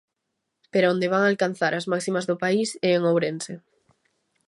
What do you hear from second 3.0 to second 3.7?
Ourense.